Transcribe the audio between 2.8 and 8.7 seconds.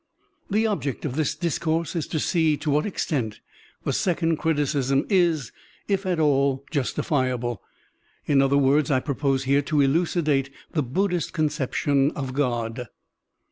extent the second criticism is, if at all, justifiable. In other